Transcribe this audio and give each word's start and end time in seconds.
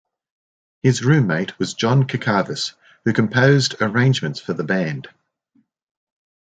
His 0.81 1.05
roommate 1.05 1.59
was 1.59 1.75
John 1.75 2.07
Cacavas 2.07 2.73
who 3.05 3.13
composed 3.13 3.75
arrangements 3.81 4.39
for 4.39 4.53
the 4.53 4.63
band. 4.63 5.07